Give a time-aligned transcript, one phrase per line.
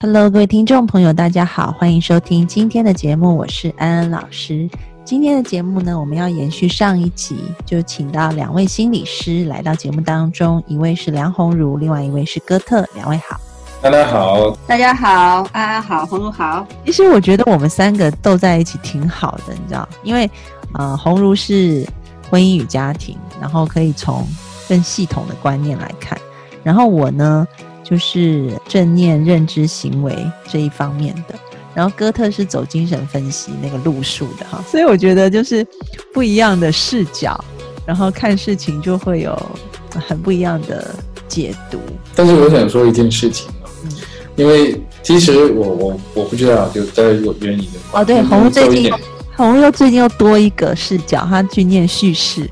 [0.00, 4.70] Hello，各位听众朋友，大家好，欢迎收听今天的节目，我是安安老师。
[5.04, 13.40] 今天的节目呢，我们要延续上一集，就请到两位心理师来到节目当中，一位是梁红茹，另外一位是哥特，两位好。
[13.82, 16.64] 大家好，大家好，安安好，红茹好。
[16.86, 20.30] 其实我觉得我们三个斗在一起挺好的，你知道，因为
[20.74, 21.84] 呃，红茹是
[22.30, 24.24] 婚姻与家庭，然后可以从
[24.68, 26.16] 更系统的观念来看，
[26.62, 27.44] 然后我呢
[27.88, 30.14] 就是正念认知行为
[30.48, 31.34] 这一方面的，
[31.74, 35.66] 然后哥特是走精神分析那个路数的哈，所以我觉得就是
[36.12, 37.42] 不一样的视角，
[37.86, 39.34] 然后看事情就会有
[40.06, 40.94] 很不一样的
[41.26, 41.78] 解读。
[42.14, 43.48] 但是我想说一件事情。
[43.84, 43.90] 嗯
[44.38, 48.88] 因为其实我我我不知道，就在有原因的哦，对，红最近
[49.36, 52.48] 红又最近又多一个视角，他去念叙事。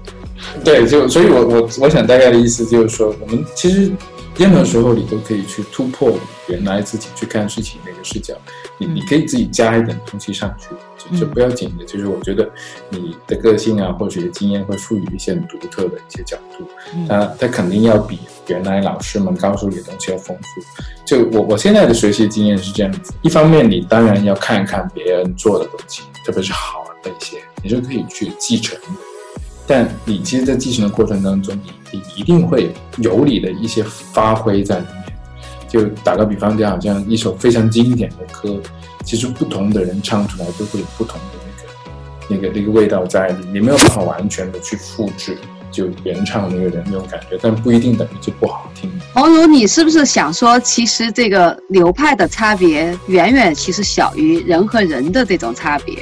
[0.65, 3.93] 对，就所以，我我我想大概的意思就是说，我们其实
[4.39, 6.13] 任何时候你都可以去突破
[6.49, 8.35] 原来自己去看事情那个视角，
[8.79, 10.69] 你你可以自己加一点东西上去。
[11.17, 12.51] 就不要紧的，就是我觉得
[12.91, 16.67] 你的个性啊，或许经验会赋予一些独特的一些角度，
[17.09, 20.61] 它它肯定要比原来老师们告诉你的东西要丰富。
[21.07, 28.77] 就我我现在的学习经验是这样子，一方面你当然要看看别人做的东西，特别是好的一些，你就可以去继承。
[29.67, 31.55] 但你其实，在继承的过程当中，
[31.91, 35.17] 你你一定会有你的一些发挥在里面。
[35.69, 38.61] 就打个比方，就好像一首非常经典的歌。
[39.05, 41.39] 其实不同的人唱出来都会有不同的
[42.29, 45.37] 那个、那个、那个味道在里，你没有办法完全的去复制
[45.71, 48.91] 就原唱那个人那种感觉，但不一定等于就不好听。
[49.13, 55.99] 红茹，你是不是想说，其实这个流派的差别远远其实小于人和人的这种差别？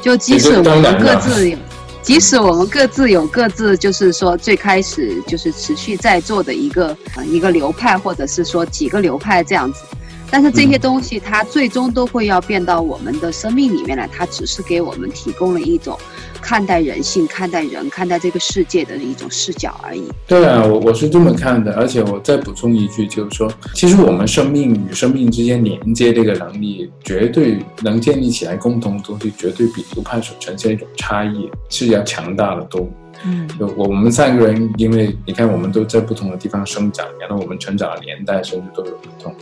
[0.00, 1.58] 就即使我们各自有，
[2.02, 9.80] 即使我们各自有各自，就是说最开始就是持续在做的一个一个流派，或者是说几个流派这样子。
[10.30, 14.08] 但是这些东西，它最终都会要变到我们的生命里面来。
[14.10, 15.96] 它只是给我们提供了一种
[16.40, 20.02] 看待人性、看待人、看待这个世界的一种视角而已。
[20.26, 21.72] 对啊，我我是这么看的。
[21.74, 32.88] 而且我再补充一句，就是说，其实我们生命与生命之间连接这个能力，绝对能建立起来共同的东西，绝对比流派所呈现一种差异是要强大的多。
[33.24, 39.34] 嗯，就我们三个人，因为你看，我们都在不同的地方生长，然后我们成长的年代甚至都有不同。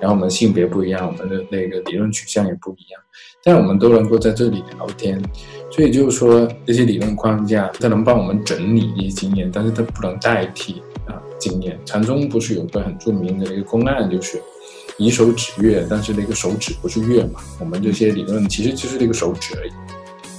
[0.00, 3.00] 然后我们性别不一样，我们的那个理论取向也不一样，
[3.42, 5.22] 但我们都能够在这里聊天，
[5.70, 11.78] 所以就是说这些理论框架它能帮我们整理一些经验，但是它不能代替啊经验。
[11.84, 14.42] 禅宗不是有个很著名的一个公案，就是
[14.98, 17.40] 以手指月，但是那个手指不是月嘛？
[17.60, 19.70] 我们这些理论其实就是那个手指而已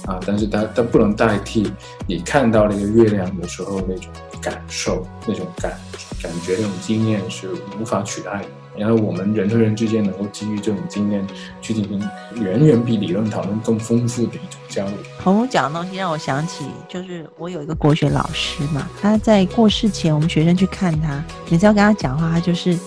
[0.06, 1.70] 啊，但是它它不能代替
[2.06, 5.76] 你看到那个月亮的时候那种感受、那种感
[6.22, 7.48] 感觉、那种经验是
[7.80, 8.48] 无法取代的。
[8.78, 11.26] 然后我们人和人之间能够基于这种经验
[11.60, 11.98] 去进行
[12.34, 14.94] 远远比理论讨论更丰富的一种交流。
[15.22, 22.78] 红红讲的东西让我想起，就是我有一个国学老师嘛，他在过世前，我们学生去看他，每次要跟他讲话，他就是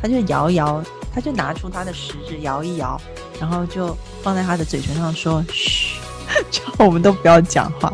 [0.00, 0.82] 他就摇一摇，
[1.14, 3.00] 他就拿出他的食指摇一摇，
[3.40, 5.98] 然后就放在他的嘴唇上说嘘，
[6.50, 7.92] 叫我们都不要讲话。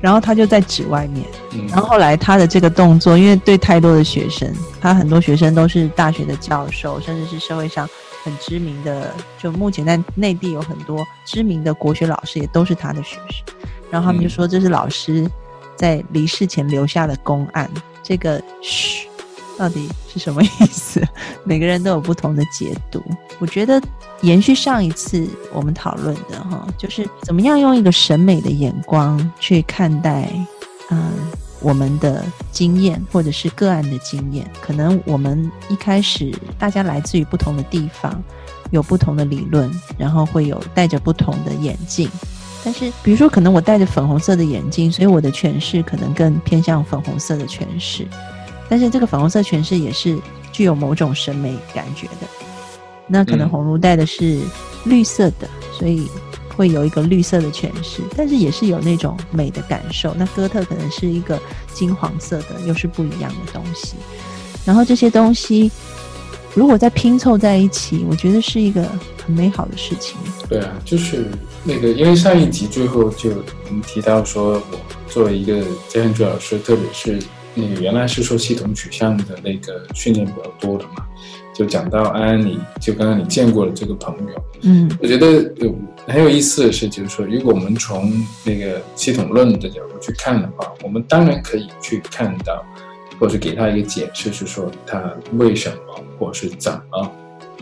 [0.00, 1.26] 然后他就在纸外面，
[1.68, 4.50] 然后后来他的这个动作，因为对太多的学生，
[4.80, 7.88] 他很多学生都是大学的教授，甚至是社会上
[8.24, 13.54] 很知名的，就目前在内地有很多知名的国学老师，也都是他的学生。
[13.90, 15.28] 然后他们就说这是老师
[15.76, 17.70] 在离世前留下的公案，
[18.02, 19.06] 这个嘘
[19.58, 21.02] 到底是什么意思？
[21.44, 23.02] 每个人都有不同的解读。
[23.38, 23.80] 我觉得。
[24.22, 30.30] 延续上一次我们讨论的哈，就是怎么样用一个审美的眼光去看待，
[30.90, 31.12] 嗯，
[31.60, 34.48] 我们的经验或者是个案的经验。
[34.60, 38.22] 可能我们一开始大家来自于不同的地方，
[38.70, 42.08] 有不同的理论，然后会有戴着不同的眼镜。
[42.62, 48.06] 但是，比如说，可能我戴着粉红色的眼镜，所以我的诠释可能更偏向粉红色的诠释。
[48.68, 50.18] 但是，这个粉红色诠释也是
[50.52, 52.49] 具有某种审美感觉的。
[53.10, 54.38] 那可能红炉带的是
[54.84, 56.08] 绿色的，所以
[56.56, 60.14] 会有一个绿色的诠释，但是也是有那种美的感受。
[60.16, 61.38] 那哥特可能是一个
[61.74, 63.96] 金黄色的，又是不一样的东西。
[64.64, 65.70] 然后这些东西
[66.54, 68.84] 如果再拼凑在一起，我觉得是一个
[69.24, 70.16] 很美好的事情。
[70.48, 71.26] 对啊，就是
[71.64, 74.78] 那个，因为上一集最后就我们提到说，我
[75.08, 77.18] 作为一个家庭治疗师，特别是
[77.54, 81.06] 那个原来是说系统取向的那个训练比较多的嘛。
[81.52, 85.74] 就讲到安安，你就刚刚你见过的这个朋友，嗯，我觉得有
[86.06, 88.10] 很有意思的是，就是说，如果我们从
[88.44, 92.64] 那个系统论的角度去看的话，我们当然可以去看到，
[93.18, 97.12] 或者给他一个解释，是说他为什么或是怎么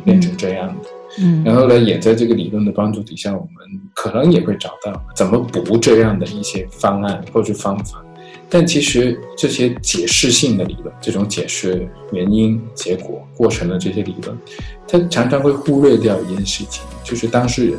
[0.05, 0.89] 变成这样的，
[1.19, 8.05] 嗯，然后呢，也在这个理论的帮助底下，我们可能也会找到怎么补这样的一些方案或者方法。
[8.51, 14.39] 但其实这些解释性的理论，这种解释原因、结果、过程的这些理论，
[14.87, 17.79] 它常常会忽略掉一件事情，就是当事人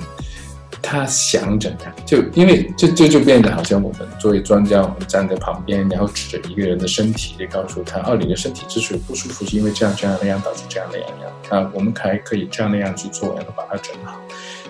[0.82, 1.94] 他想怎样。
[2.06, 11.26] 就因为这这就变得好像我们作为专家，我们站在旁边，然后指着一个人的身体，就告诉他：哦，你的身体之所以不舒服，是因为这样这样那样导致这样那样那
[11.58, 14.22] 样啊，我们还可以这样那样去做，然后把它整好。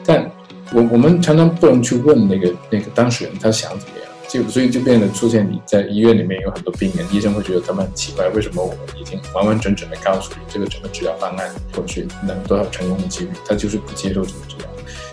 [0.06, 0.31] 但
[0.72, 3.99] 我我们常常不能去问那个那个当事人他想怎么样。
[4.30, 14.68] 就所以就变得出现你在医院里面有很多病人，医生会觉得他们很奇怪，为什么我们已经完完整整的告诉你这个整个治疗方案或是能多少成功的几率，他就是不接受这个治疗。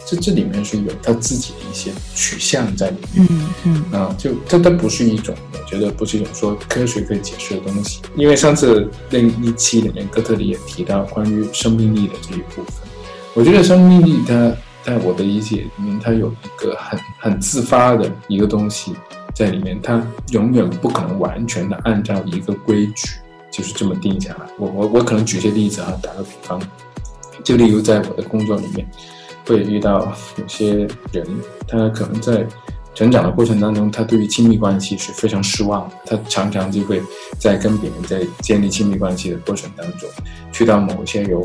[0.05, 3.27] 这这里面是有他自己的一些取向在里面。
[3.31, 8.03] 嗯嗯啊，就它它不是一种，我觉得不是一种说科学可以解释的东西。
[8.15, 12.75] 因为上次那一期里面，哥特里也提到关于生命力的这一部分，
[13.35, 14.55] 我觉得生命力它。
[14.87, 18.95] 在我的理解里面，它有一个很很自发的一个东西
[19.35, 20.01] 在里面，它
[20.31, 23.09] 永远不可能完全的按照一个规矩
[23.51, 24.47] 就是这么定下来。
[24.61, 26.63] 我我我可能举些例子啊，打个比方，
[27.43, 28.89] 就例如在我的工作里面，
[29.45, 31.27] 会遇到有些人，
[31.67, 32.47] 他可能在
[32.95, 37.03] 成长的过程当中，他对于亲密关系是非常失望，他常常就会
[37.41, 40.09] 在跟别人在建立亲密关系的过程当中，
[40.53, 41.45] 去到某些有。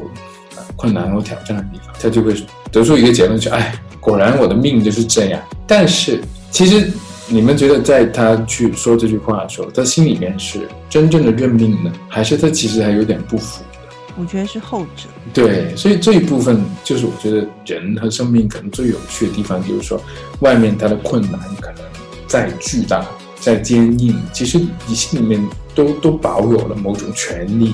[0.75, 2.33] 困难和挑战的地方，他就会
[2.71, 5.41] 得出一个结论：，就哎，果然我的命就是这样。
[5.67, 6.91] 但是，其实
[7.27, 13.79] 你们觉得，在他去说这句话的时候，他心里面是真正的认命呢，还是他其实还有点不服的？
[14.17, 15.07] 我觉得是后者。
[15.33, 20.01] 对，所以这一部分就是我觉得人和生命可能最有趣的地方，就是说，
[20.41, 21.83] 外面他的困难可能
[22.27, 23.05] 再巨大、
[23.39, 25.41] 再坚硬，其实你心里面
[25.73, 27.73] 都都保有了某种权利，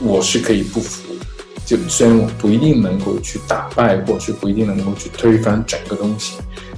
[0.00, 1.11] 我是可以不服。
[1.72, 6.34] 就虽然我不一定能够去打败，或者是不一定能够去推翻整个东西，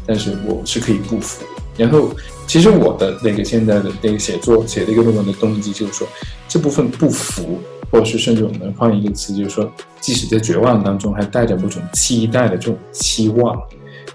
[0.06, 1.44] 但是我是可以不服。
[1.76, 2.14] 然后，
[2.46, 6.06] 其实我的那个现在的那个写作写这个论文的动机，就是说
[6.46, 7.58] 这部分不服，
[7.90, 9.68] 或者是甚至我们换一个词，就是说，
[10.00, 13.60] 即使在绝望当中，还带着某种期待的这种期望，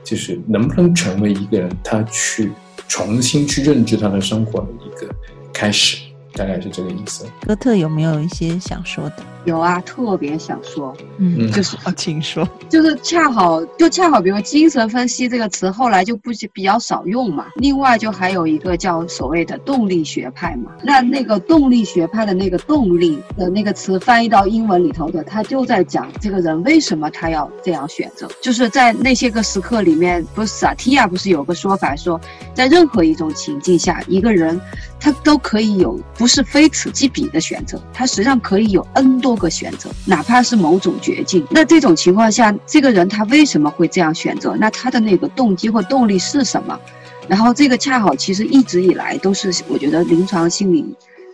[0.02, 2.54] 就是能不能成为一个人，他去
[2.88, 5.14] 重新去认知他的生活的一个
[5.52, 5.98] 开始。
[6.34, 7.26] 大概是这个意思。
[7.46, 9.16] 哥特有没有一些想说的？
[9.46, 12.48] 有啊，特别想说，嗯，就是 请说。
[12.70, 17.48] 就是恰好，就恰好，比如精神分析这个词，后来就不比较少用嘛。
[17.56, 20.72] 另外，就还有一个叫所谓的动力学派嘛。
[20.84, 28.30] 那那个动力学派的那个动力的那个词翻译到英文里头的，他就在讲这个人为什么他要这样选择。
[28.42, 32.20] 就是在那些个时刻里面，不是萨提亚不是有个说法说，
[32.54, 34.60] 在任何一种情境下，一个人
[35.00, 41.46] 他都可以有不是非此即彼的选择，他实际上可以有 N 多多个选择，哪怕是某种绝境。
[41.52, 44.56] 那这种情况下，这个人他为什么会这样选择？
[44.60, 46.80] 那他的那个动机或动力是什么？
[47.28, 50.84] 然后这个恰好其实一直以来都是我觉得临床心理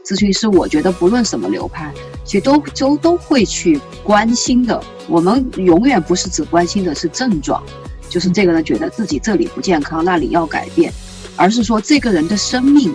[0.04, 1.90] 咨询师，我觉得不论什么流派，
[2.26, 4.84] 其实都都都会去关心的。
[5.08, 7.64] 我们永远不是只关心的是症状，
[8.10, 10.92] 就是这个人觉得自己这里不健康，那里要改变，
[11.38, 12.94] 而是说这个人的生命。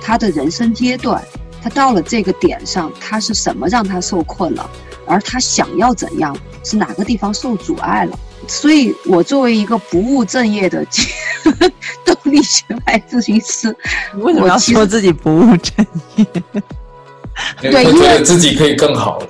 [0.00, 1.22] 他的人生阶段，
[1.62, 4.70] 他到了这个点上，他是什么让他受困了？
[5.06, 6.36] 而他想要怎样？
[6.64, 8.18] 是哪个地方受阻碍了？
[8.46, 10.86] 所以，我作为一个不务正业的
[12.04, 13.74] 动力学派咨询师，
[14.16, 15.86] 为什么要说自己不务正
[16.16, 16.26] 业？
[17.70, 19.22] 对，因为自己可以更好。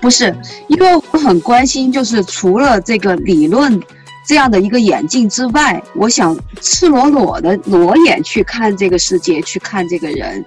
[0.00, 0.34] 不是，
[0.68, 3.80] 因为我很关心，就是除了这个理论。
[4.28, 10.44] 这样的一个眼镜之外，我想赤裸裸的裸眼去看这个世界，去看这个人，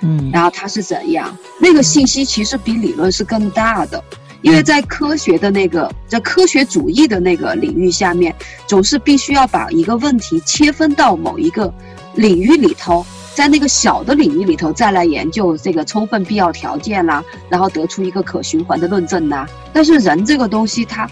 [0.00, 1.36] 嗯，然后它是怎样？
[1.60, 4.02] 那个信息其实比理论是更大的，
[4.42, 8.34] 因为在科学的那个在科学主义的那个领域下面，
[8.66, 11.72] 总是必须要把一个问题切分到某一个
[12.14, 19.46] 领域里头，在那个小的领域里头再来研究这个充分必要条件啦，然后得出一个可循环的论证呐。
[19.72, 21.08] 但是人这个东西，它。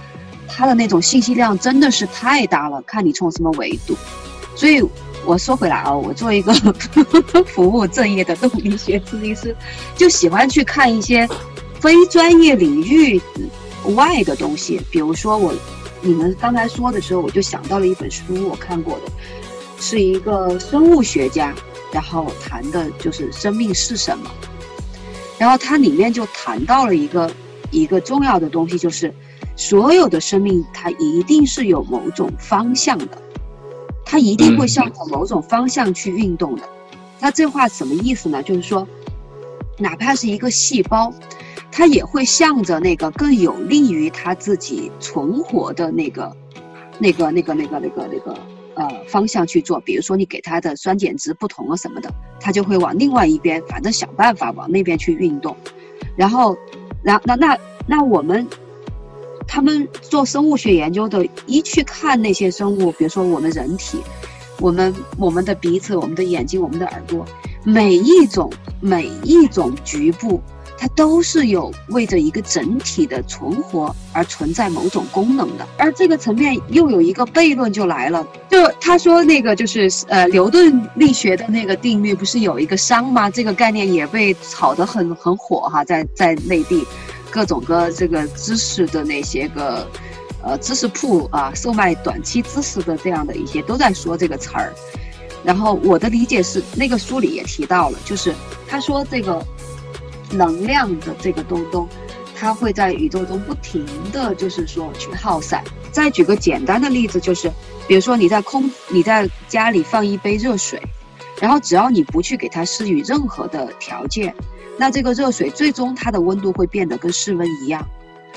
[0.49, 3.95] 它的那种信息量真的是太大了，看你从什么维度。
[4.55, 4.81] 所以
[5.27, 6.55] 我说回来啊，我做一个
[7.47, 9.55] 服务正业的动力学咨询师，
[9.97, 11.29] 就喜欢去看一些
[11.81, 13.21] 非专业领域
[13.97, 14.81] 外的东西。
[14.89, 15.53] 比如说我，
[16.01, 19.13] 你们刚才说的时候，我就想到了一本书，我看过的，
[19.81, 21.53] 是一个生物学家，
[21.93, 24.31] 然后谈的就是生命是什么。
[25.39, 27.31] 然后它里面就谈到了一个
[27.73, 29.13] 一个重要的东西，就是
[29.57, 33.23] 所有的生命它一定是有某种方向的，
[34.07, 36.63] 它一定会向着某种方向去运动的。
[37.21, 38.43] 那这话什么意思呢？
[38.43, 38.89] 就是说，
[39.79, 41.13] 哪怕是一个细胞，
[41.71, 46.35] 它也会向着那个更有利于它自己存活的那个、
[46.99, 48.35] 那个、那个、那个、那个、那个。
[48.79, 55.57] 呃，方向去做，比如说你给它的酸碱值不同了什么的，它就会往另外一边，反正想办法往那边去运动。
[56.15, 56.55] 然后，
[57.03, 58.47] 然那那那我们，
[59.57, 63.99] 他们做生物学研究的，一去看那些生物，比如说我们人体，
[64.61, 67.25] 我们我们的鼻子、我们的眼睛、我们的耳朵，
[67.65, 70.43] 每一种每一种局部。
[70.79, 83.31] 它都是有为着一个整体的存活而存在某种功能的，而这个层面又有一个悖论就来了，就他说那个就是呃牛顿力学的那个定律不是有一个熵吗？
[83.31, 86.85] 这个概念也被炒得很很火哈，在在内地，
[87.37, 89.87] 各种个这个知识的那些个，
[90.43, 94.73] 呃知识铺啊，售卖短期知识的这样的一些都在说这个词儿，
[95.45, 98.35] 然后我的理解是那个书里也提到了，就是
[98.67, 99.45] 他说这个。
[100.33, 101.89] 能量的这个东东，
[102.35, 105.63] 它会在宇宙中不停的就是说去耗散。
[105.93, 107.49] 再举个简单的例子，就是
[107.87, 110.83] 比如说你在空你在家里放一杯热水，
[111.41, 114.35] 然后只要你不去给它施予任何的条件，
[114.79, 117.87] 那这个热水最终它的温度会变得跟室温一样，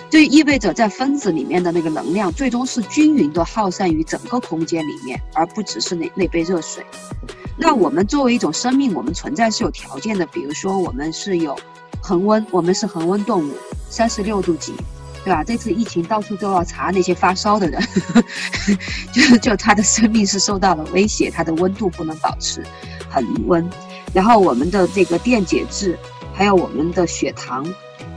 [0.09, 6.85] 就意味着在分子里面的那个能量最终是均匀的耗散于整个空间里面，而不只是那那杯热水。
[7.57, 11.57] 那我们作为一种生命，我们存在是有条件的，比如说我们是有。
[12.01, 13.53] 恒温，我们是恒温动物，
[13.89, 14.73] 三十六度几，
[15.25, 15.43] 对吧？
[15.43, 17.83] 这次疫情到处都要查那些发烧的人，
[19.13, 22.63] 就是就他的生命是受到了威胁，他的温度不能保持
[23.09, 23.69] 恒温。
[24.13, 25.99] 然后我们的这个电解质，
[26.39, 27.67] 还有我们的血糖，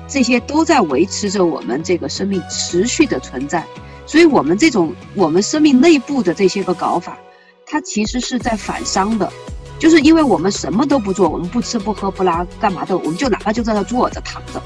[0.06, 3.66] 这些都在维持着我们这个生命持续的存在。
[4.06, 7.18] 所以，我们这种我们生命内部的这些个搞法，
[7.66, 9.28] 它其实是在反伤的。
[9.76, 14.62] 就是因为我们什么都不做，我们不吃不喝不拉干嘛的，我们就哪怕就在那坐着躺着，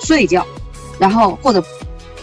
[0.00, 0.44] 睡觉，
[0.98, 1.64] 然后或者，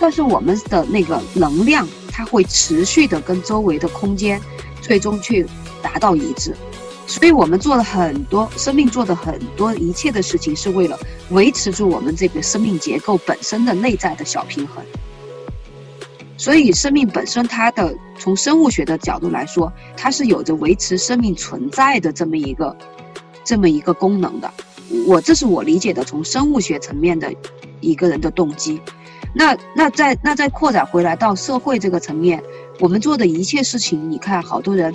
[0.01, 4.41] 但是我们的那个能量，它会持续的跟周围的空间，
[4.81, 5.47] 最终去
[5.81, 6.53] 达到一致，
[7.05, 10.97] 所以我们做了很多生命做的很多一切的事情，是为了
[11.29, 14.83] 维持住我们这个生命结构本身的内在的小平衡。
[16.35, 22.75] 所以，生命本身，它的从生物学的角度来说，它是有着维持生命存在的这么一个，
[23.45, 24.51] 这么一个功能的。
[25.07, 27.31] 我这是我理解的，从生物学层面的
[27.79, 28.81] 一个人的动机。
[29.33, 32.43] 那那再那再扩展回来到社会这个层面，
[32.79, 34.93] 我们做的一切事情，你看，好多人，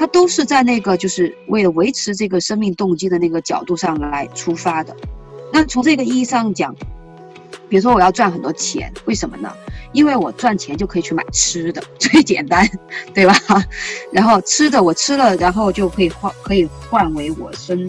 [0.00, 4.96] 他都是在那个就是为了维持这个生命动机的那个角度上来出发的。
[5.52, 6.74] 那从这个意义上讲，
[7.68, 9.52] 比如说我要赚很多钱，为什么呢？
[9.92, 12.66] 因为我赚钱就可以去买吃的， 最简单，
[13.12, 13.34] 对吧？
[14.10, 17.86] 然后吃的我吃了，然后就可以换，可以换为我生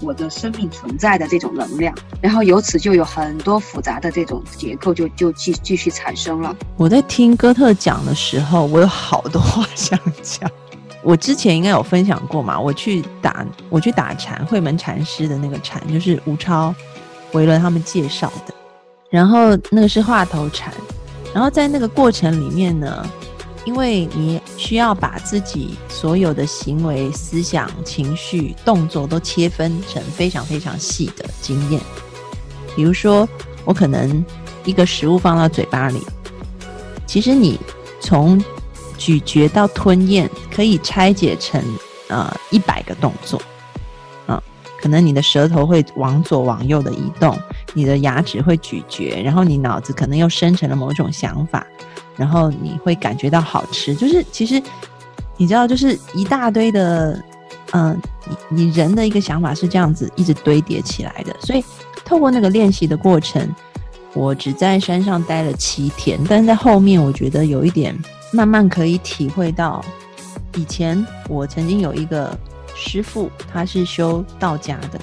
[0.00, 6.56] 我的生命存在的这种能量，然后由此就有很多复杂的这种结构就就继继续产生了。
[6.76, 10.48] 我在听哥特讲的时候，我有好多话想讲。
[11.02, 12.58] 我之前应该有分享过嘛？
[12.58, 16.74] 我去打我去打禅，慧门禅师的那个禅，就是吴超、
[17.32, 18.54] 维伦他们介绍的，
[19.10, 20.72] 然后那个是话头禅。
[21.34, 23.06] 然后在那个过程里面呢，
[23.64, 31.80] 因为你需要把自己所有的行为、思想、情绪、动作都切分成非常非常细的经验。
[32.74, 33.28] 比如说，
[33.64, 34.24] 我可能
[34.64, 36.00] 一个食物放到嘴巴里，
[37.06, 37.60] 其实你
[38.00, 38.42] 从
[38.98, 41.62] 咀嚼到吞咽可以拆解成
[42.08, 43.40] 呃一百个动作，
[44.26, 44.42] 啊，
[44.78, 47.34] 可能你的舌头会往左往右的移动。
[47.74, 51.64] 你的牙齿会咀嚼，然后你脑子可能又生成了某种想法，
[52.16, 53.94] 然后你会感觉到好吃。
[53.94, 54.60] 就是其实
[55.36, 57.22] 你知道，就是一大堆的，
[57.72, 57.96] 嗯，
[58.48, 61.36] 你你人的一个想法是这样子一直堆叠起来的。
[61.40, 61.62] 所以
[62.06, 63.54] 透过那个练习的过程，
[64.14, 67.96] 我只在山上待了七天，但是在后面我觉得有一点
[68.32, 69.84] 慢慢可以体会到，
[70.54, 72.36] 以前我曾经有一个
[72.74, 75.00] 师傅，他是修道家的。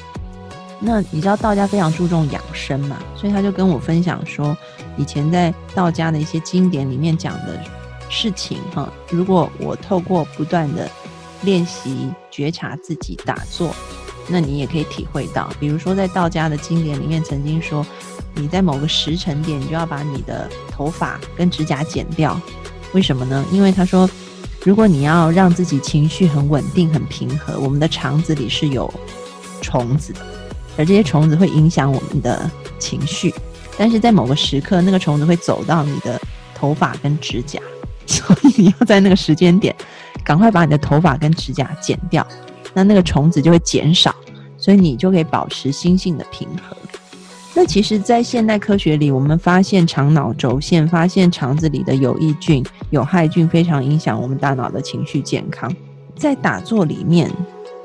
[0.79, 2.97] 那你知道道家非常注重养生嘛？
[3.15, 4.55] 所以他就跟我分享说，
[4.97, 7.59] 以前在道家的一些经典里面讲的
[8.09, 10.89] 事情哈，如果我透过不断的
[11.41, 13.73] 练习觉察自己打坐，
[14.27, 17.83] 那你也可以体会到，比如说在道家的经典里面曾经说，
[18.35, 22.39] 你在某个时辰点，你就要把你的头发跟指甲剪掉。
[22.93, 23.45] 为什么呢？
[23.51, 24.09] 因为他说，
[24.63, 28.91] 如果你要让自己情绪很稳定、很平和，我们的肠子里是有
[29.61, 30.19] 虫子的，
[30.77, 32.49] 而这些虫子会影响我们的
[32.79, 33.33] 情绪。
[33.77, 36.19] 但是在某个时刻，那个虫子会走到你的
[36.53, 37.59] 头发跟指甲，
[38.07, 39.75] 所以你要在那个时间点，
[40.23, 42.25] 赶快把你的头发跟指甲剪掉，
[42.73, 44.15] 那那个虫子就会减少，
[44.57, 46.77] 所以你就可以保持心性的平和。
[47.57, 55.73] 那其实，在现代科学里，我们发现肠脑轴线，发现肠子里的有益菌、有害菌非常影响我们大脑的情绪健康。
[56.17, 57.31] 在打坐里面，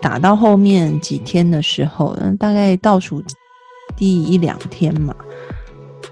[0.01, 3.23] 打到后面几天的时候，嗯，大概倒数
[3.97, 5.15] 第一两天嘛。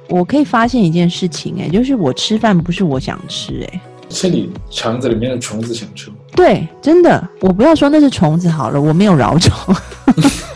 [0.09, 6.11] 我可以发现一件事情，哎，就是我吃饭不是我想吃，哎，是你肠子里面的虫子想吃。
[6.35, 9.75] 对，真的，我不要说那是虫子好了，我没有饶虫，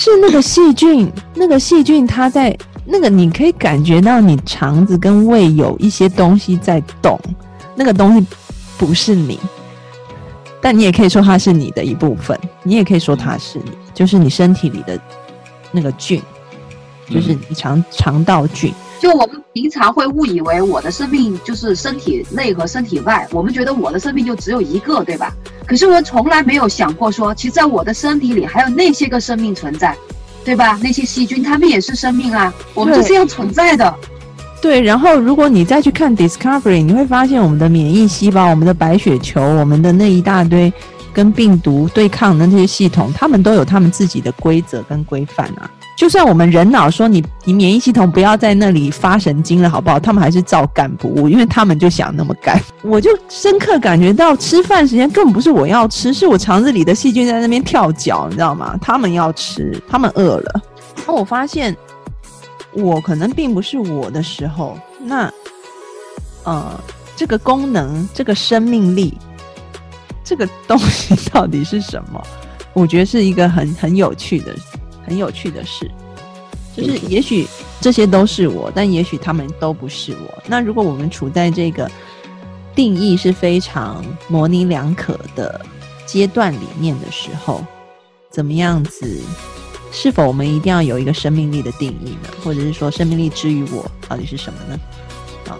[0.00, 7.18] 是那个细菌，那个细菌它在那个，你可以感觉到你肠子跟胃有一些东西在动，
[7.74, 8.24] 那个东西
[8.78, 9.40] 不是你，
[10.60, 14.96] 但你也可以说它是你的一部分，你也可以说它是你，就是你身体里的
[15.72, 16.22] 那个菌。
[17.10, 25.32] 就是你肠肠道菌，就我们平常会误以为我的生命就是身体内和身体外，我们觉得我的生命就只有一个，对吧？
[25.66, 29.96] 可是我们从来没有想过说，其实在我的身体里还有那些个生命存在，
[30.44, 30.78] 对吧？
[30.82, 33.94] 那些细菌，它们也是生命啊，我们就这样存在的。
[34.60, 40.72] 对，然后如果你再去看 Discovery，你会发现我们的免疫细胞、我们的白血球、我们的那一大堆
[41.12, 45.70] 跟病毒对抗的那些系统，他们都有他们自己的规则跟规范啊。
[45.98, 49.98] 就算我们人脑说你你免疫系统不要在那里发神经了，好不好？
[49.98, 52.56] 他们还是照干不误，因为他们就想那么干。
[52.84, 58.78] 我就深刻感觉到吃饭时间根本不是我要吃，是我肠子里的细菌在那边跳脚，你知道吗？
[58.80, 60.62] 他们要吃，他们饿了。
[61.04, 61.76] 那我发现
[62.74, 65.28] 我可能并不是我的时候，那
[66.44, 66.80] 呃，
[67.16, 69.18] 这个功能、这个生命力、
[70.22, 72.22] 这个东西到底是什么？
[72.72, 74.54] 我觉得是一个很很有趣的。
[75.08, 75.90] 很有趣的事，
[76.76, 77.46] 就是也许
[77.80, 80.42] 这些都是我，但也许他们都不是我。
[80.46, 81.90] 那如果我们处在这个
[82.74, 85.60] 定义是非常模棱两可的
[86.04, 87.64] 阶段里面的时候，
[88.30, 89.20] 怎么样子？
[89.90, 92.28] 是否我们一定要有一个生命力的定义呢？
[92.44, 94.78] 或者是说，生命力之于我到底是什么呢？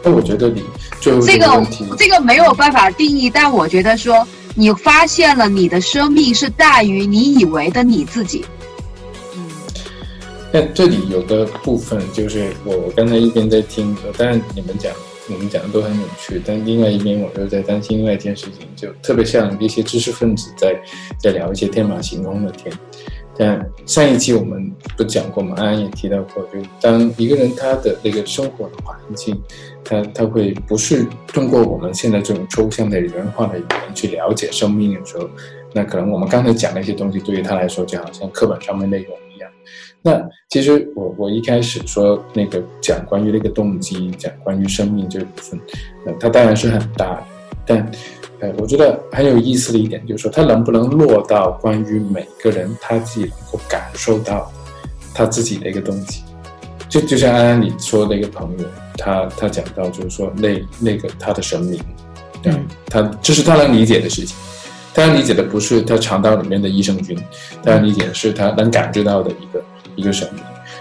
[0.04, 0.62] 那我觉得你
[1.00, 8.44] 就这个这个没有办法定义，但我觉得说，你发现了你的生命是大于你以为的你自己。
[10.50, 14.92] 但这里有个部分，就是我我刚才一边在听，当然你们讲
[15.28, 20.74] 你们讲的都很有趣，但另外一边我又在担心另外一件事情，就特别像一些知识分子在
[21.18, 22.72] 在聊一些天马行空的天。
[23.40, 25.54] 但上一期我们不讲过吗？
[25.58, 29.40] 安安也提到过，就当一个人他的那个生活的环境，
[29.84, 35.28] 他他会不是通过我们现在这种抽象的人化的语言去了解生命的时候，
[35.72, 39.16] 那可能我们刚才讲的一些东西，对于他来说就好像课本上面内容。
[40.02, 45.60] 那其实我我一开始说那个讲关于那个动机，讲关于生命这部分，
[46.06, 47.24] 呃，它当然是很大的，
[47.66, 47.92] 但，
[48.40, 54.50] 呃，我觉得很有意思的一点就是说，它能不能落到关于每个人他自己能够感受到
[55.14, 56.22] 他自己的一个动机，
[56.88, 58.64] 就就像安安你说的一个朋友，
[58.96, 61.78] 他他讲到就是说那那个他的神明，
[62.40, 62.54] 对，
[62.86, 64.36] 他这是他能理解的事情。
[64.94, 67.16] 他理解的不是他肠道里面的益生菌，
[67.62, 69.62] 他理解的是他能感知到的一个
[69.98, 70.26] 一个生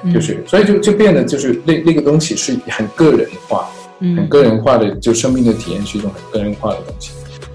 [0.03, 3.67] 命，就是所以就就变得就是那那个东西是很个人化
[3.99, 7.11] 的，很个人化的，就生命的体验是一种很个人化的东西。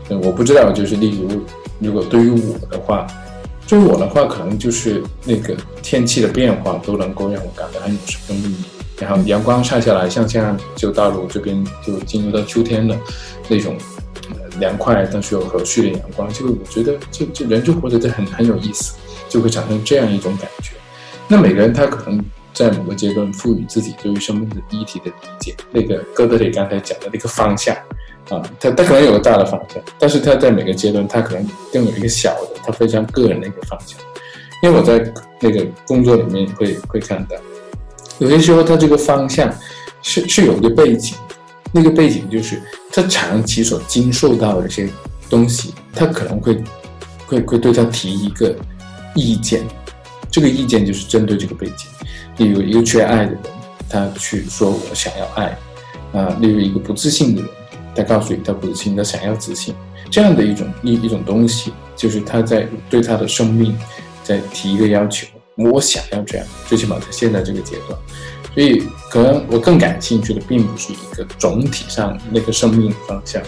[0.08, 1.42] 嗯，我不知道，就是例如
[1.78, 3.06] 如果对于我的话，
[3.68, 8.56] 对于我的话，可能就是那个天气的变化都能够让我感到很有生命力。
[8.98, 12.96] 然后阳光晒下来，像现在就大陆这边就进入到秋天了，
[13.48, 13.76] 那种。
[14.60, 18.94] 凉快，但是又和煦的阳光，就我觉得，就就人就活得很很有意思，
[19.26, 20.72] 就会产生这样一种感觉。
[21.32, 27.74] 那每个人他可能在某个阶段赋予自己对于生命的第一体的理解，那个哥德里刚才讲的那个方向
[28.28, 33.98] 啊，他他可能有个大的方向，但是他在每个阶段他可能更有一个小的，他非常个人的一个方向。
[34.62, 37.34] 因为我在那个工作里面会会看到，
[38.18, 39.50] 有些时候他这个方向
[40.02, 41.16] 是是有一个背景。
[41.72, 42.60] 那个背景就是
[42.92, 44.86] 他长期所经受到的一些
[45.30, 46.62] 东西，他可能会
[47.26, 48.54] 会会对他提一个
[49.14, 49.64] 意见，
[50.32, 51.86] 这个意见就是针对这个背景。
[52.38, 53.38] 例如一个缺爱的人，
[53.88, 55.56] 他去说我想要爱，
[56.12, 57.50] 啊，例如一个不自信的人，
[57.94, 59.72] 他告诉你他不自信，他想要自信。
[60.10, 63.76] 这样的一种一一种东西，就是他在对他的生命
[64.24, 65.26] 在提一个要求。
[65.56, 67.98] 我想要这样，最起码在现在这个阶段。
[68.54, 73.42] 所以，可能我更感兴趣的，并不是一个总体上那个生命方向，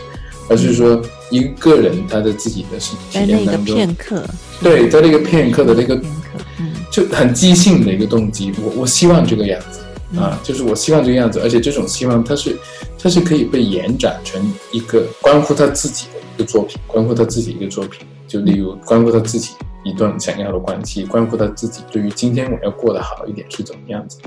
[0.49, 4.25] 而是说一个人他的自己的体验当中，片刻，
[4.63, 8.53] 对，在那个片刻的那个片刻，嗯，就很即兴的一个动机。
[8.63, 9.81] 我我希望这个样子
[10.17, 12.57] 啊，就是我希望这个样子，而且这种希望，它是
[12.97, 19.51] 它是可以被延展成一个关乎他自己的一个作品，关乎他自己一个作品，就例如关乎他自己。
[19.87, 24.19] 一段想要的关系，关乎他自己对于今天我要过得好一点是怎么样子，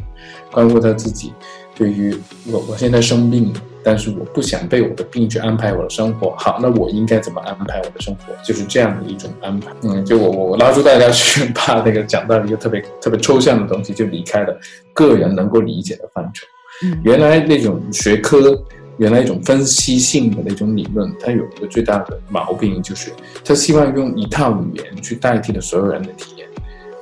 [0.51, 1.33] 关乎他自己
[1.73, 3.51] 对于我我现在生病，
[3.87, 8.33] 但是我不想被我的病去安排我的生活，好，那我应该怎么安排我的生活？
[8.43, 9.71] 就是这样的一种安排。
[9.83, 14.59] 嗯，就我我我拉住大家去把那个讲到一个特别特别抽象的东西，就离开了
[14.91, 16.45] 个人能够理解的范畴。
[16.83, 18.61] 嗯，原来那种学科。
[18.99, 23.11] 原来一种分析性的那种理论，它有一个最大的毛病，就是
[23.45, 26.47] 它希望用一套语言去代替了所有人的体验。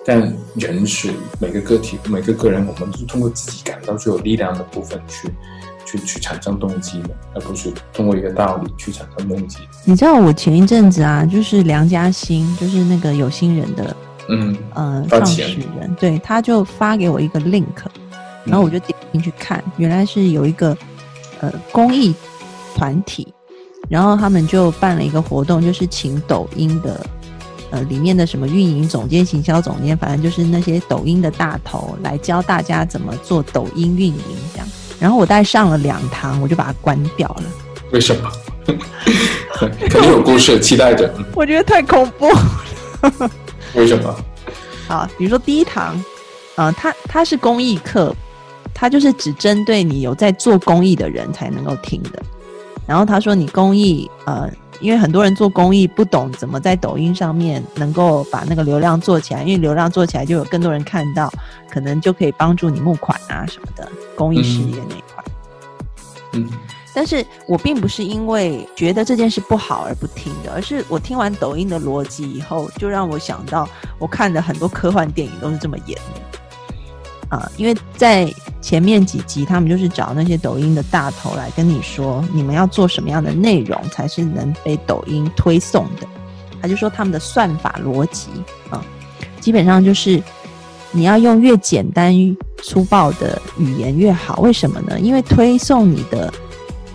[0.05, 0.21] 但
[0.55, 5.29] 人是每个个体、每个个人，我们都是通过自己感到最有力量的部分去、
[5.97, 9.59] 去、去产生动机的，而不是通过一个道理去产生动机。
[9.83, 13.95] 你知道我前一阵子啊，就是梁嘉欣，就是那个有心人的，
[14.29, 15.41] 嗯呃，创始
[15.79, 17.65] 人，对，他就发给我一个 link，
[18.43, 20.77] 然后我就点进去看，原来是有一个。
[21.41, 22.15] 呃，公益
[22.75, 23.27] 团体，
[23.89, 27.05] 然后他们就办了一个活动，就是请抖音的
[27.71, 34.15] 呃里面的什么运营总监、行销总监，反正就是那些抖音的大头来教大家怎么做抖音运营
[34.53, 34.67] 这样。
[34.99, 37.43] 然后我大概上了两堂，我就把它关掉了。
[37.91, 38.31] 为什么？
[39.89, 41.13] 肯定有故事，期待着。
[41.33, 42.29] 我觉得太恐怖。
[43.75, 44.15] 为什么？
[44.87, 46.03] 好，比如说第一堂，
[46.55, 48.15] 呃，它它是公益课。
[48.77, 52.21] 它就是只针对你有在做公益的人才能够听的。
[52.85, 61.31] 然后他说：“你公益，呃，因为很多人做公益不懂怎么在抖音上面能够把那个流量做起来，因为流量做起来就有更多人看到，
[61.69, 65.23] 可能就可以帮助你募款啊什么的公益事业那一块。”
[66.33, 66.49] 嗯，
[66.93, 76.39] 但是我并不是因为觉得这件事不好而不听的，而是我听完抖音的逻辑以后，就让我想到我看的很多科幻电影都是这么演的。
[77.35, 86.07] 啊，因为在前面几集，他们就是找那些抖音的大头来跟你说，你们要做什么样的内容才是能被抖音推送的。
[86.61, 88.29] 他就说他们的算法逻辑
[88.69, 88.81] 啊，
[89.41, 90.23] 基本上就是
[90.91, 92.13] 你要用越简单
[92.63, 94.39] 粗暴的语言越好。
[94.39, 94.97] 为什么呢？
[94.99, 96.33] 因为推送你的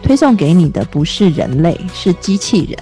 [0.03, 2.79] 推送给你的不是人类，是机器人。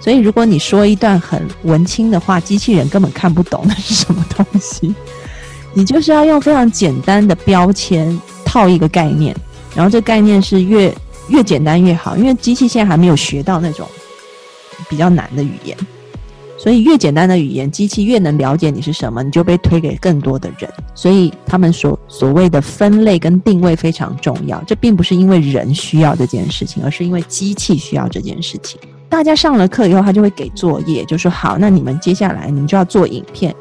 [0.00, 4.94] 所以如果你说一段很文青的话，机器人根本看不懂那是什么东西。
[5.72, 9.34] 你就是要用非常简单的标签套一个概念，
[9.74, 10.94] 然后这概念是越
[11.28, 13.86] 越简单越好，因为机器现在还没有学到那种
[14.88, 15.76] 比较难的语言，
[16.58, 20.68] 所以越简单的语言，机器越能了解你是什么，你就被推给更多的人。
[20.94, 28.80] 所以他们所所谓的分类跟定位非常重要，这并不是因为人需要这件事情，而是因为机器需要这件事情。
[29.08, 33.54] 大家上了课以后，他就会给作业，就说好，那你们接下来你们就要做影片。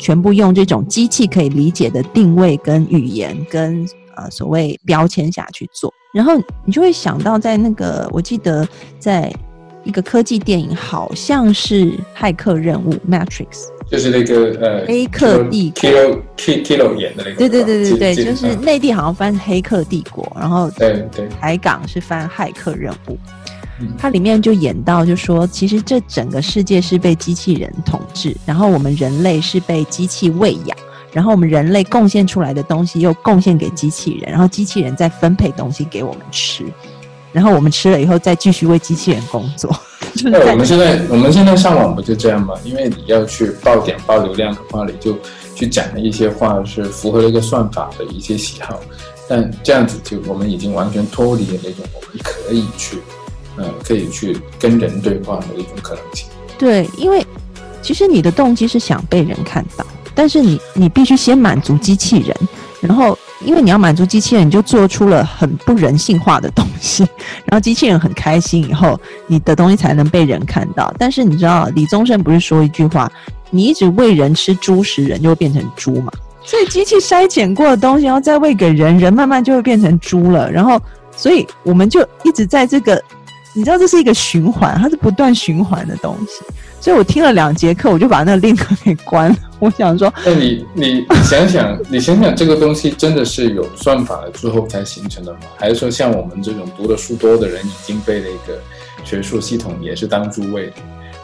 [0.00, 3.86] 全部用这种机器可以理解的定位跟语言跟
[4.16, 8.66] 呃所谓标签下去做，然后你就会想到在那个我记得
[8.98, 9.30] 在
[9.84, 11.84] 一个科技电影，好像是
[12.16, 23.12] 《骇客任务》（Matrix），就是那个呃黑客帝国 Kilo Kilo 演的那个，对对对对对，就是内地好像翻《黑客帝国》，然后对对，海港是翻《骇客任务》。
[23.98, 30.76] 它里面就演到，就说其实这整个世界是被机器人统治，然后我们人类是被机器喂养，
[31.12, 36.64] 然后我们人类贡献出来的东西又贡献给机器人，然后机器人再分配东西给我们吃，
[37.32, 39.70] 然后我们吃了以后再继续为机器人工作。
[40.24, 42.54] 那我们现在我们现在上网不就这样吗？
[42.64, 45.16] 因为你要去爆点、爆流量的话，你就
[45.54, 48.80] 去讲的一些话是符合了一个算法的一些喜好，
[49.28, 52.98] 但这样子就我们已经完全脱离了那种我们可以去。
[53.60, 56.26] 呃，可以去跟人对话的一种可能性。
[56.58, 57.24] 对，因为
[57.82, 62.34] 其实你的动机是想被人看到，但是你你必须先满足机器人，
[62.80, 67.06] 然后因为你要满足机器人，你就做出了很不人性化的东西，
[67.44, 70.92] 然后机器人很开心以后，你的东西才能被人看到。
[70.98, 73.10] 但是你知道李宗盛不是说一句话，
[73.50, 76.10] 你一直喂人吃猪食，人就会变成猪嘛？
[76.42, 80.50] 所以机器筛选过的东西，然后再喂给人，人慢慢就会变成猪了。
[80.50, 80.80] 然后，
[81.14, 83.02] 所以我们就一直在这个。
[83.52, 86.44] 你知道这是一个循环，它是不断循环的东西，
[86.80, 89.36] 所以我听了两节课，我就把那个 link 给关了。
[89.58, 95.40] 我想说，那你你想想， 你想想这个东西真的是有算法了之后才形成的吗？
[95.56, 98.60] 还是说像我们这种读的书多的人已经被那个
[99.04, 100.72] 学术系统也是当诸位。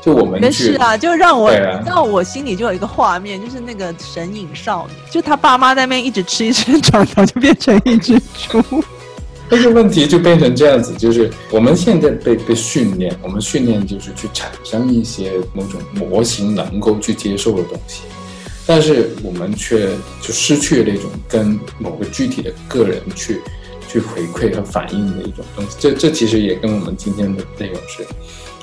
[0.02, 1.50] 就我们是啊，就让我
[1.84, 8.16] 让我心里就有一个画面，就是那个神隐少女，就他爸妈在那边一直吃一吃， 长大就变成一只
[8.48, 8.62] 猪。
[9.48, 18.02] 但是问题就变成这样子，就是我们现在被被训练，我们训练就是去产生一些某种模型能够去接受的东西，
[18.66, 19.88] 但是我们却
[20.20, 23.40] 就失去了那种跟某个具体的个人去
[23.88, 25.77] 去回馈和反映的一种东西。
[25.79, 28.07] 这这其实也跟我们今天的内容是。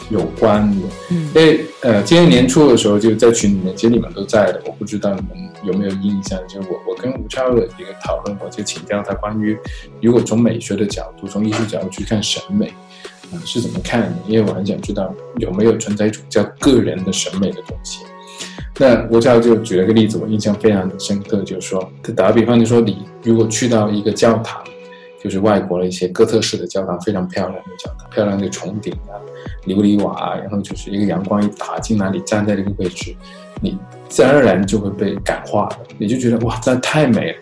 [0.10, 9.58] 有关的，因为呃，今年年初的时候就在群里面，其实你们都在的，我不知道你们有没有印象，就是我我跟吴超的一个讨论，我就请教他关于
[10.02, 12.68] 如果从美学的角度，从艺术角度去看审美，
[13.32, 14.18] 啊是怎么看的？
[14.28, 18.00] 因为我很想知道有没有存在一种叫个人的审美的东西。
[18.78, 24.62] 那吴超就举了个例子，我印象非常的深刻，就是说他打个比方，就说你如果去到一个教堂。
[25.24, 29.16] 就是外国的一些哥特式的教堂，非常漂亮的教堂，漂亮的穹顶啊，
[29.66, 33.16] 琉璃瓦啊，然后就是一个阳光一打进来，你站在这个位置，
[33.62, 33.78] 你
[34.10, 37.38] 自然而然就会被感化的，你就觉得哇，这太美了，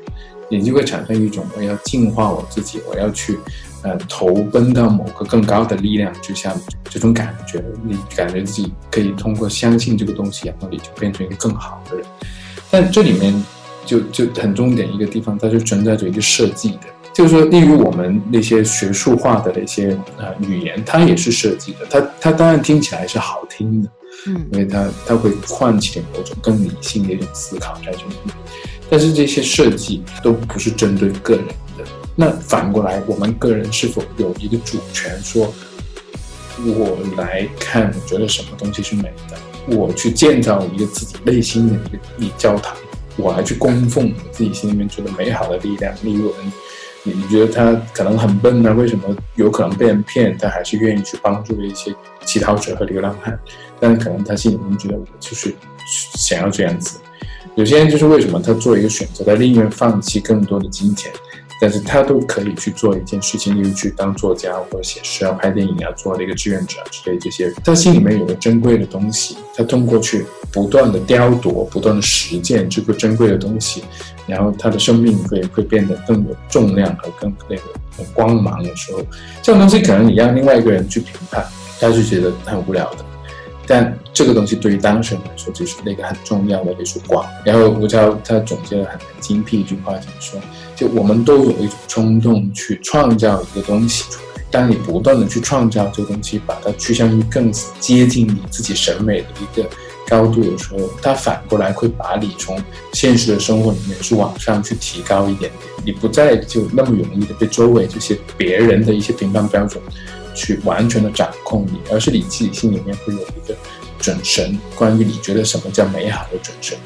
[0.47, 3.39] 你就会产生一种我要净化我自己，我要去
[3.81, 12.05] 呃投奔到某个更高的力量之下，这种感觉，你感觉自己可以通过相信这个东西，然后你就变成一个更好的人。
[12.69, 13.33] 但这里面
[13.85, 16.81] 就就很重点一个地方，它就存在着一个设计的。
[17.13, 23.89] 就是说，例如我们那些学术化的那些呃语言，它也是设计的，它它当然听起来是好听的，
[24.27, 28.33] 嗯，因为它它会唤起某种更理性的一种思考在这里面。
[28.89, 31.45] 但是这些设计都不是针对个人
[31.77, 31.83] 的。
[32.15, 35.53] 那反过来，我们个人是否有一个主权，说
[36.59, 42.73] 我来看，我觉得什么东西是美的，我去建造一个自己内心的一个一教堂，
[43.17, 46.33] 我来去供奉我自己心里面觉得美好的力量，例如。
[47.03, 48.73] 你觉得他可能很笨呢？
[48.73, 49.03] 为什么
[49.35, 50.37] 有可能被人骗？
[50.37, 51.93] 他还是愿意去帮助一些
[52.25, 53.37] 乞讨者和流浪汉？
[53.79, 55.53] 但是可能他心里面觉得我就是
[56.15, 56.99] 想要这样子。
[57.55, 61.11] 有些人就是为什么他做一个选择，他宁愿放弃更多的金钱。
[61.63, 67.53] 但是他都可以去做一件事情，例如去当作家或者写诗啊、拍电影啊、做那个志愿者之类这些。
[67.63, 73.83] 他心里面有个珍贵的东西，他通过去不断的雕琢、不断的实践这个珍贵的东西，
[74.31, 77.63] 然后他的生命会会变得更有重量和更那个
[77.99, 79.05] 有光芒的时候，
[79.41, 81.45] 这种东西可能你让另外一个人去评判，
[81.81, 83.03] 他就觉得很无聊的。
[83.67, 87.25] 但这个东西对于当事人来说，就是那个很重要的那束光。
[87.45, 90.39] 然后吴超他总结了很精辟一句话，就是说。
[90.75, 99.69] 就我们都有一种冲动去创造一个东西出来，当你不断的去创造这个东西，把它趋向于更接近你自己审美的一个
[100.11, 109.81] 高度的时候，它反过来会把你从现实的生活里面去往上去提高一点点，你不再就那么容易的被周围这些别人的一些评判标准
[110.35, 113.55] 去完全的掌控你，而是你自己心里面会有一个
[113.99, 116.77] 准绳，关于你觉得什么叫美好的准绳。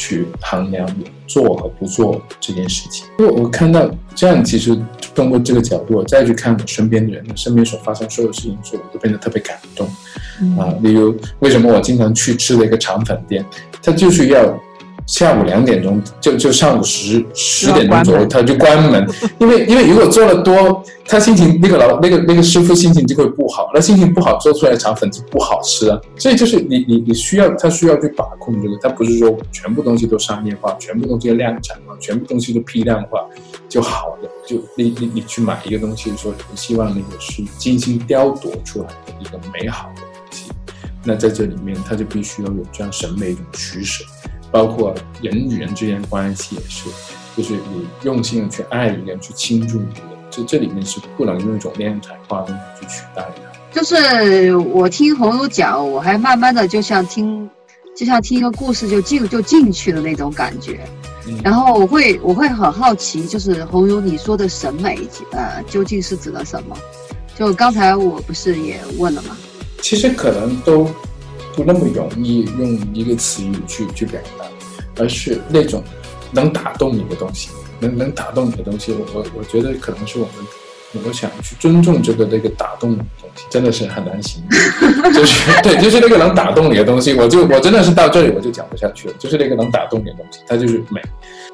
[0.00, 0.88] 去衡量
[1.26, 3.06] 做和不做这件事情。
[3.18, 4.74] 因为我看到这样，其实
[5.14, 9.86] 通过这个角度，我再去看我身边的人，身边所发生所有事情，所我都变得特别感动。
[10.58, 13.44] 啊，例如为什么我经常去吃的一个肠粉店，
[13.82, 14.58] 它就是要。
[15.10, 19.04] 下午两点钟就就上午十十点钟左右他就关门，
[19.40, 26.00] 因为因为如果做的多，他心情那个老那个那个师傅心情就会不好，那心情不好做出来的肠粉就不好吃啊。
[26.16, 33.18] 所以就是你你你需要他需要去把控这个，他不是说全部东西都商业化，全部东西量产化，全部东西都批量化
[33.68, 34.30] 就好了。
[34.46, 40.52] 就你你你去买一个东西，说你希望那个是精心雕琢出来的一个美好的东西，
[41.02, 44.04] 那在这里面他就必须要有这样审美一种取舍。
[44.50, 46.88] 包括人与人之间关系也是，
[47.36, 53.52] 就是你用心的去爱一个人，去倾注一个人，这这里面是不能用一种量产化的东西去取代的。
[53.72, 57.48] 就是我听红茹讲，我还慢慢的就像听，
[57.96, 60.80] 就像听一个故事就进就进去的那种感觉。
[61.44, 64.98] 然后我会我会很好奇，就是红茹你说的审美，
[65.30, 66.76] 呃，究竟是指的什么？
[67.36, 69.36] 就刚才我不是也问了吗？
[69.80, 70.90] 其实可能都。
[71.54, 74.44] 不那么容易用一个词语去去表达，
[75.02, 75.82] 而是那种
[76.30, 78.92] 能打动你的东西，能能打动你的东西。
[78.92, 85.12] 我我我觉得可能是我们，我想去尊重这个那个打动的东西，真的是很难形容。
[85.12, 89.14] 就是对，就是那个能打动你的东西，我就我真的是到这里我就讲不下去了。
[89.18, 91.00] 就是那个能打动你的东西，它就是美。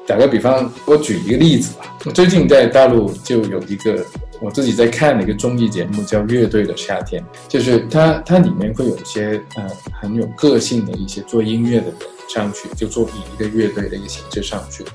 [0.05, 1.97] 打个比方，我举一个例子吧。
[2.13, 4.05] 最近在大陆就有一个。
[4.39, 9.67] 我自己在看的一个综艺节目叫《乐队的夏天》，就是它它里面会有一些呃
[9.99, 11.95] 很有个性的一些做音乐的人
[12.29, 14.85] 上去，就做以一个乐队的一个形式上去，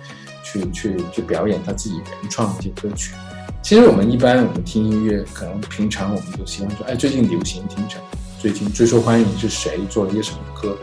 [0.45, 3.15] 去去去表演他自己原创的一些歌曲。
[3.63, 8.05] 其实我们一般我们听音乐，可能平常我们都希望说，哎，最近流行听什么？
[8.39, 10.77] 最近最受欢迎是谁做了一个什么歌，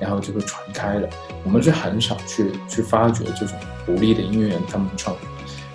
[0.00, 1.08] 然后就会传开了。
[1.44, 5.28] 我们是很少去去发掘这种独立的音乐人他们创作，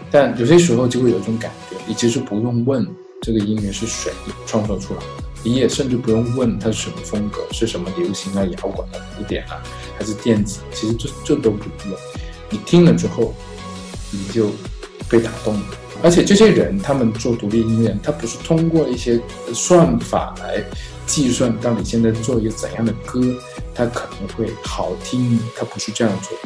[0.10, 1.52] 但有些时候就会有一种感，
[1.88, 2.86] 你其实不用问
[3.22, 4.12] 这个音乐是谁
[4.46, 5.06] 创作出来的，
[5.44, 9.64] 你也甚至不用问它是什么风格，是什么流行啊、摇滚啊、古典啊，
[9.98, 11.98] 还是电子，其实这这都不用。
[12.50, 13.34] 你听了之后，
[14.12, 14.52] 你就
[15.10, 15.66] 被打动了。
[16.04, 19.20] 而且这些人他们做独立音乐，他不是通过一些
[19.54, 20.64] 算法来。
[21.08, 23.22] 计算到底现在做一个怎样的歌，
[23.74, 25.40] 它可能会好听。
[25.58, 26.38] 他不是这样做，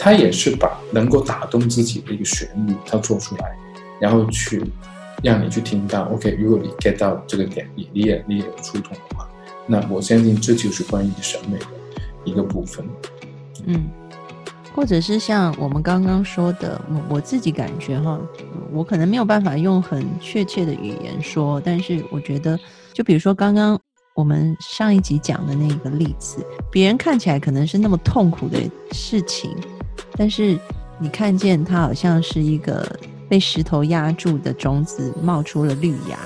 [0.00, 3.56] 他也是把能够打动自己的一个旋律，他做出来，
[4.00, 4.64] 然后去
[5.22, 6.04] 让你去听到。
[6.12, 9.28] OK，如果你 get 到这个点，你你也你也有触动的话，
[9.66, 11.66] 那我相信这就是关于审美的
[12.24, 12.84] 一个部分。
[13.66, 13.88] 嗯，
[14.74, 18.18] 或者是像我们刚刚说的，我我自己感觉哈，
[18.72, 22.58] 我可能没有办法用很确切的语言说，但是我觉得，
[22.92, 23.78] 就比如说刚刚。
[24.16, 28.58] 我们上一集讲的那个例子，别人看起来可能是那么痛苦的
[28.90, 29.56] 事情，
[30.12, 30.58] 但是
[30.98, 32.84] 你看见它好像是一个
[33.30, 36.18] 被石头压住的种子冒出了绿芽。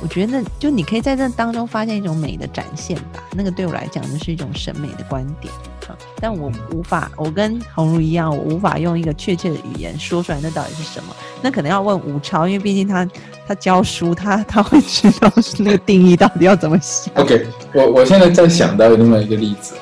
[0.00, 3.24] 我觉得，就你可以在这当中发现一种美的展现吧。
[3.32, 5.52] 那个对我来讲，就是一种审美的观点
[5.88, 5.98] 啊。
[6.20, 11.16] 但我无法，我跟红茹一样，我无法用一个确切的语言说出来，那到底是什么？
[11.42, 13.08] 那可能要问吴超，因为毕竟他
[13.44, 17.10] 他教书，他他会知道那个定义到底要怎么写。
[17.16, 19.74] OK，我我现在在想到另外一个例子，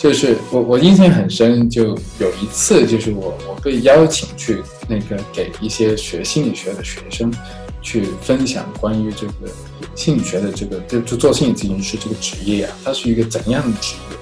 [0.00, 7.30] 就是我我印象很深，就有一次，就是我我被邀请去那个给一些学心理学的学生。
[7.82, 9.50] 去分享关于这个
[9.94, 14.16] 心理学的这个，就就做心理咨询师这个职业啊，它是一个怎样的职业？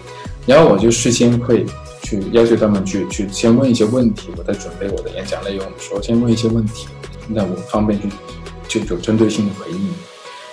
[0.46, 1.66] 然后我就事先会
[2.04, 6.86] 去要求他们去去先问一些问题，我在准备我的演讲内容的时候，先问一些问题，
[7.26, 8.00] 那我方便
[8.68, 9.90] 去就有针对性的回应。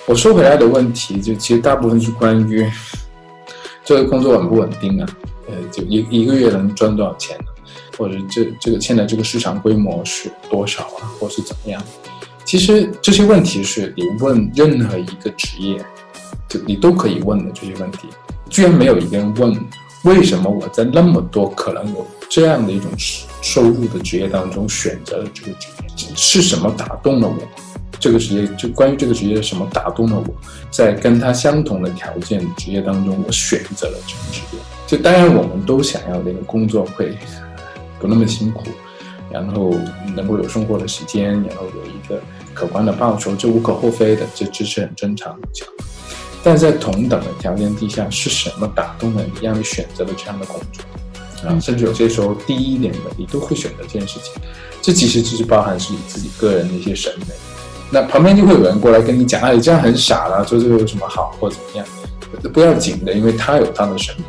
[0.08, 2.68] 我说回来的问题，就其实大部分是关于
[3.86, 5.08] 这个工作稳不稳定啊？
[5.48, 7.46] 呃，就一一个月能赚多少钱呢？
[7.98, 11.06] 或者这这个现在这个市场规模是多少啊？
[11.20, 11.82] 或是怎么样？
[12.44, 15.84] 其实这些问题是你问任何一个职业，
[16.50, 18.08] 就你都可以问的这些问题。
[18.50, 19.56] 居然没有一个人问，
[20.04, 22.92] 为什么我在那么多可能有这样的一种
[23.42, 25.68] 收入的职业当中选择了这个职
[26.08, 26.16] 业？
[26.16, 27.65] 是什么打动了我？
[28.00, 30.26] 这个职业就关于这个职业什么打动了我？
[30.72, 34.60] 在跟他相同的条件职业当中，我选择了这个职业。
[34.88, 37.18] 就当然我们都想要那个工作会
[38.00, 38.64] 不那么辛苦。
[39.32, 39.74] 然后
[40.16, 42.22] 能够有生活的时间，然后有一个
[42.54, 45.68] 可观的报酬，这无可厚非的，这这是很正常的讲。
[46.42, 50.86] 但在同等的条件底下，是什么打动了你，让你选择了这样的工作？
[51.50, 54.32] 啊，甚至有些时候低一点的，你都会选择这件事情。
[54.82, 57.26] 这其实就是包含是你自己个人的一些审美。
[57.92, 61.86] 那旁边就会有人过来跟你讲，啊，你这样很傻了，做这个有什么好，或怎么样？
[62.52, 64.26] 不要紧的，因为他有他的审美。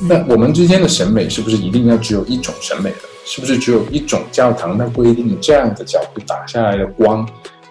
[0.00, 2.96] 那我们之间的审美是不是一定要只有一种审美的？
[3.24, 4.78] 是不是只有一种教堂？
[4.78, 7.28] 那规定这样的角度打下来的光，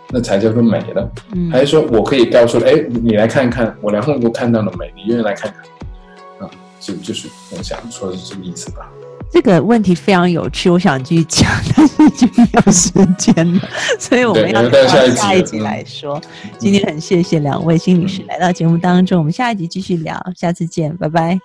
[0.09, 1.09] 那才叫做美呢？
[1.33, 6.47] 嗯，还是说我可以告诉，哎，你来看看，我连后都看到了美，你愿意来看看？
[6.47, 8.89] 啊，就就是我想说的是这个意思吧。
[9.31, 13.61] 这个问题非常有趣，我想继续讲，但是已经没有时间了，
[13.99, 16.19] 所以我们要到下一集来说。
[16.57, 21.39] 今天很谢谢两位心理师来到节目当中，我们下一集继续聊，下次见，拜拜。